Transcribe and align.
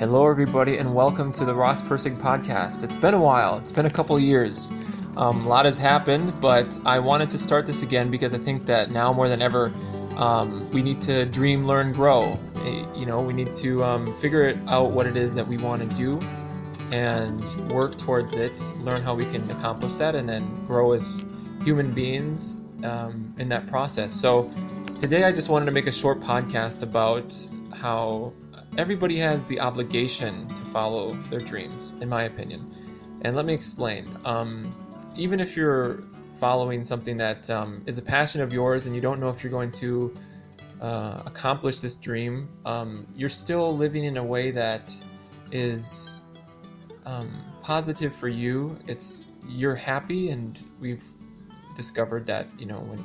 Hello, 0.00 0.30
everybody, 0.30 0.78
and 0.78 0.94
welcome 0.94 1.30
to 1.30 1.44
the 1.44 1.54
Ross 1.54 1.82
Persig 1.82 2.16
podcast. 2.18 2.82
It's 2.82 2.96
been 2.96 3.12
a 3.12 3.20
while, 3.20 3.58
it's 3.58 3.70
been 3.70 3.84
a 3.84 3.90
couple 3.90 4.18
years. 4.18 4.72
Um, 5.18 5.44
a 5.44 5.48
lot 5.48 5.66
has 5.66 5.76
happened, 5.76 6.32
but 6.40 6.78
I 6.86 6.98
wanted 6.98 7.28
to 7.28 7.36
start 7.36 7.66
this 7.66 7.82
again 7.82 8.10
because 8.10 8.32
I 8.32 8.38
think 8.38 8.64
that 8.64 8.90
now 8.90 9.12
more 9.12 9.28
than 9.28 9.42
ever, 9.42 9.70
um, 10.16 10.70
we 10.70 10.80
need 10.80 11.02
to 11.02 11.26
dream, 11.26 11.66
learn, 11.66 11.92
grow. 11.92 12.38
Eh, 12.64 12.86
you 12.96 13.04
know, 13.04 13.20
we 13.20 13.34
need 13.34 13.52
to 13.52 13.84
um, 13.84 14.10
figure 14.10 14.58
out 14.68 14.92
what 14.92 15.06
it 15.06 15.18
is 15.18 15.34
that 15.34 15.46
we 15.46 15.58
want 15.58 15.82
to 15.82 15.94
do 15.94 16.18
and 16.92 17.54
work 17.70 17.98
towards 17.98 18.38
it, 18.38 18.58
learn 18.78 19.02
how 19.02 19.14
we 19.14 19.26
can 19.26 19.50
accomplish 19.50 19.96
that, 19.96 20.14
and 20.14 20.26
then 20.26 20.64
grow 20.64 20.92
as 20.92 21.26
human 21.62 21.92
beings 21.92 22.62
um, 22.84 23.34
in 23.38 23.50
that 23.50 23.66
process. 23.66 24.10
So, 24.14 24.50
today 24.96 25.24
I 25.24 25.32
just 25.32 25.50
wanted 25.50 25.66
to 25.66 25.72
make 25.72 25.88
a 25.88 25.92
short 25.92 26.20
podcast 26.20 26.82
about 26.82 27.36
how 27.76 28.32
everybody 28.76 29.16
has 29.16 29.48
the 29.48 29.60
obligation 29.60 30.46
to 30.48 30.64
follow 30.64 31.14
their 31.28 31.40
dreams, 31.40 31.94
in 32.00 32.08
my 32.08 32.24
opinion. 32.24 32.70
And 33.22 33.36
let 33.36 33.44
me 33.44 33.52
explain. 33.52 34.16
Um, 34.24 34.74
even 35.16 35.40
if 35.40 35.56
you're 35.56 36.02
following 36.30 36.82
something 36.82 37.16
that 37.16 37.50
um, 37.50 37.82
is 37.86 37.98
a 37.98 38.02
passion 38.02 38.40
of 38.40 38.52
yours 38.52 38.86
and 38.86 38.94
you 38.94 39.00
don't 39.02 39.20
know 39.20 39.28
if 39.28 39.42
you're 39.42 39.50
going 39.50 39.72
to 39.72 40.16
uh, 40.80 41.22
accomplish 41.26 41.80
this 41.80 41.96
dream, 41.96 42.48
um, 42.64 43.06
you're 43.14 43.28
still 43.28 43.76
living 43.76 44.04
in 44.04 44.16
a 44.16 44.24
way 44.24 44.50
that 44.50 44.92
is 45.50 46.22
um, 47.04 47.30
positive 47.60 48.14
for 48.14 48.28
you. 48.28 48.78
It's 48.86 49.28
you're 49.48 49.74
happy, 49.74 50.30
and 50.30 50.62
we've 50.80 51.04
discovered 51.74 52.24
that 52.26 52.46
you 52.58 52.66
know 52.66 52.80
when 52.80 53.04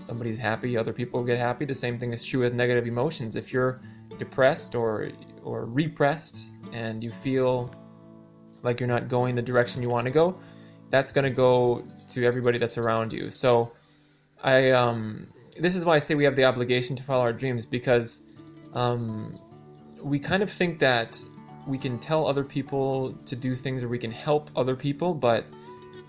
somebody's 0.00 0.38
happy, 0.38 0.76
other 0.76 0.92
people 0.92 1.22
get 1.22 1.38
happy. 1.38 1.64
The 1.64 1.74
same 1.74 1.98
thing 1.98 2.12
is 2.12 2.24
true 2.24 2.40
with 2.40 2.54
negative 2.54 2.86
emotions. 2.86 3.36
If 3.36 3.52
you're 3.52 3.80
depressed 4.18 4.74
or 4.74 5.10
or 5.42 5.66
repressed 5.66 6.52
and 6.72 7.02
you 7.02 7.10
feel 7.10 7.74
like 8.62 8.78
you're 8.78 8.88
not 8.88 9.08
going 9.08 9.34
the 9.34 9.42
direction 9.42 9.82
you 9.82 9.90
want 9.90 10.06
to 10.06 10.12
go, 10.12 10.38
that's 10.90 11.10
going 11.12 11.24
to 11.24 11.30
go 11.30 11.84
to 12.06 12.24
everybody 12.24 12.58
that's 12.58 12.78
around 12.78 13.12
you. 13.12 13.30
So 13.30 13.72
I 14.42 14.70
um, 14.70 15.28
this 15.58 15.74
is 15.76 15.84
why 15.84 15.94
I 15.94 15.98
say 15.98 16.14
we 16.14 16.24
have 16.24 16.36
the 16.36 16.44
obligation 16.44 16.96
to 16.96 17.02
follow 17.02 17.22
our 17.22 17.32
dreams 17.32 17.66
because 17.66 18.28
um, 18.74 19.38
we 20.02 20.18
kind 20.18 20.42
of 20.42 20.50
think 20.50 20.78
that 20.78 21.22
we 21.66 21.78
can 21.78 21.98
tell 21.98 22.26
other 22.26 22.44
people 22.44 23.12
to 23.24 23.36
do 23.36 23.54
things 23.54 23.84
or 23.84 23.88
we 23.88 23.98
can 23.98 24.10
help 24.10 24.50
other 24.56 24.74
people, 24.74 25.14
but 25.14 25.44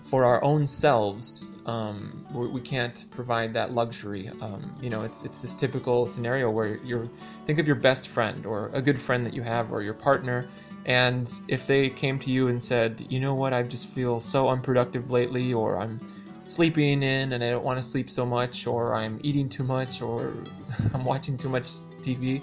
for 0.04 0.24
our 0.24 0.42
own 0.44 0.66
selves, 0.66 1.58
um, 1.64 2.26
we 2.32 2.60
can't 2.60 3.06
provide 3.10 3.54
that 3.54 3.72
luxury. 3.72 4.30
Um, 4.42 4.74
you 4.80 4.90
know, 4.90 5.02
it's 5.02 5.24
it's 5.24 5.40
this 5.40 5.54
typical 5.54 6.06
scenario 6.06 6.50
where 6.50 6.76
you're 6.84 7.06
think 7.46 7.58
of 7.58 7.66
your 7.66 7.76
best 7.76 8.10
friend 8.10 8.44
or 8.44 8.70
a 8.74 8.82
good 8.82 8.98
friend 8.98 9.24
that 9.24 9.32
you 9.32 9.42
have 9.42 9.72
or 9.72 9.82
your 9.82 9.94
partner, 9.94 10.46
and 10.84 11.30
if 11.48 11.66
they 11.66 11.88
came 11.88 12.18
to 12.18 12.30
you 12.30 12.48
and 12.48 12.62
said, 12.62 13.06
you 13.08 13.18
know 13.18 13.34
what, 13.34 13.54
I 13.54 13.62
just 13.62 13.88
feel 13.94 14.20
so 14.20 14.48
unproductive 14.48 15.10
lately, 15.10 15.54
or 15.54 15.80
I'm 15.80 16.00
sleeping 16.44 17.02
in 17.02 17.32
and 17.32 17.42
I 17.42 17.50
don't 17.50 17.64
want 17.64 17.78
to 17.78 17.82
sleep 17.82 18.10
so 18.10 18.26
much, 18.26 18.66
or 18.66 18.94
I'm 18.94 19.18
eating 19.22 19.48
too 19.48 19.64
much, 19.64 20.02
or 20.02 20.34
I'm 20.94 21.04
watching 21.04 21.38
too 21.38 21.48
much 21.48 21.64
TV 22.02 22.42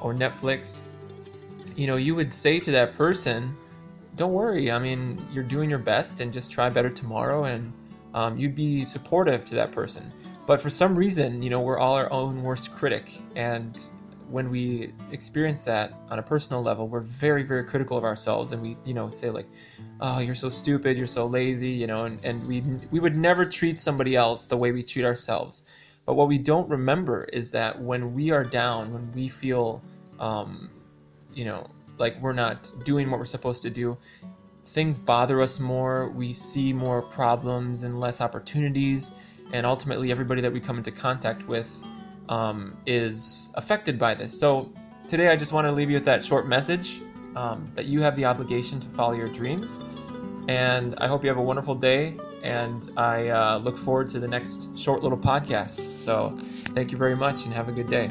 or 0.00 0.14
Netflix, 0.14 0.82
you 1.76 1.86
know, 1.86 1.96
you 1.96 2.14
would 2.14 2.32
say 2.32 2.60
to 2.60 2.70
that 2.70 2.94
person 2.96 3.56
don't 4.16 4.32
worry. 4.32 4.70
I 4.70 4.78
mean, 4.78 5.18
you're 5.32 5.44
doing 5.44 5.68
your 5.68 5.78
best 5.78 6.20
and 6.20 6.32
just 6.32 6.52
try 6.52 6.70
better 6.70 6.90
tomorrow, 6.90 7.44
and 7.44 7.72
um, 8.14 8.38
you'd 8.38 8.54
be 8.54 8.84
supportive 8.84 9.44
to 9.46 9.54
that 9.56 9.72
person. 9.72 10.10
But 10.46 10.60
for 10.60 10.70
some 10.70 10.94
reason, 10.94 11.42
you 11.42 11.50
know, 11.50 11.60
we're 11.60 11.78
all 11.78 11.94
our 11.94 12.12
own 12.12 12.42
worst 12.42 12.74
critic. 12.76 13.18
And 13.34 13.82
when 14.28 14.50
we 14.50 14.92
experience 15.10 15.64
that 15.64 15.94
on 16.10 16.18
a 16.18 16.22
personal 16.22 16.62
level, 16.62 16.86
we're 16.86 17.00
very, 17.00 17.42
very 17.42 17.64
critical 17.64 17.96
of 17.96 18.04
ourselves. 18.04 18.52
And 18.52 18.60
we, 18.60 18.76
you 18.84 18.94
know, 18.94 19.08
say, 19.08 19.30
like, 19.30 19.46
oh, 20.00 20.20
you're 20.20 20.34
so 20.34 20.48
stupid, 20.48 20.96
you're 20.96 21.06
so 21.06 21.26
lazy, 21.26 21.70
you 21.70 21.86
know, 21.86 22.04
and, 22.04 22.22
and 22.24 22.46
we, 22.46 22.62
we 22.90 23.00
would 23.00 23.16
never 23.16 23.44
treat 23.44 23.80
somebody 23.80 24.16
else 24.16 24.46
the 24.46 24.56
way 24.56 24.70
we 24.70 24.82
treat 24.82 25.04
ourselves. 25.04 25.96
But 26.04 26.14
what 26.14 26.28
we 26.28 26.38
don't 26.38 26.68
remember 26.68 27.24
is 27.32 27.50
that 27.52 27.80
when 27.80 28.12
we 28.12 28.30
are 28.30 28.44
down, 28.44 28.92
when 28.92 29.10
we 29.12 29.28
feel, 29.28 29.82
um, 30.20 30.70
you 31.32 31.46
know, 31.46 31.70
like 31.98 32.20
we're 32.20 32.32
not 32.32 32.70
doing 32.84 33.10
what 33.10 33.18
we're 33.18 33.24
supposed 33.24 33.62
to 33.62 33.70
do. 33.70 33.98
Things 34.66 34.98
bother 34.98 35.40
us 35.40 35.60
more. 35.60 36.10
We 36.10 36.32
see 36.32 36.72
more 36.72 37.02
problems 37.02 37.82
and 37.82 38.00
less 38.00 38.20
opportunities. 38.20 39.20
And 39.52 39.66
ultimately 39.66 40.10
everybody 40.10 40.40
that 40.40 40.52
we 40.52 40.60
come 40.60 40.78
into 40.78 40.90
contact 40.90 41.46
with 41.46 41.84
um, 42.28 42.76
is 42.86 43.52
affected 43.56 43.98
by 43.98 44.14
this. 44.14 44.38
So 44.38 44.72
today 45.06 45.28
i 45.28 45.36
just 45.36 45.52
want 45.52 45.66
to 45.66 45.72
leave 45.72 45.90
you 45.90 45.96
with 45.96 46.06
that 46.06 46.24
short 46.24 46.46
message 46.48 47.02
um, 47.36 47.70
that 47.74 47.84
you 47.84 48.00
have 48.00 48.16
the 48.16 48.24
obligation 48.24 48.80
to 48.80 48.86
follow 48.86 49.12
your 49.12 49.28
dreams. 49.28 49.84
And 50.48 50.94
i 50.98 51.06
hope 51.06 51.22
you 51.22 51.28
have 51.28 51.38
a 51.38 51.42
wonderful 51.42 51.74
day. 51.74 52.16
And 52.42 52.88
i 52.96 53.28
uh, 53.28 53.58
look 53.58 53.76
forward 53.76 54.08
to 54.08 54.18
the 54.18 54.28
next 54.28 54.78
short 54.78 55.02
little 55.02 55.18
podcast. 55.18 55.98
So 55.98 56.30
thank 56.74 56.90
you 56.90 56.98
very 56.98 57.16
much 57.16 57.44
and 57.44 57.54
have 57.54 57.68
a 57.68 57.72
good 57.72 57.88
day 57.88 58.10